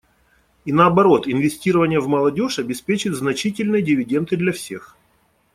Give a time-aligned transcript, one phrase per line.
[0.65, 4.97] И наоборот, инвестирование в молодежь обеспечит значительные дивиденды для всех.